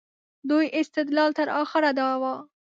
دوی 0.49 0.67
استدلال 0.81 1.31
تر 1.37 1.47
اخره 1.63 1.91
دا 1.99 2.09
و. 2.21 2.23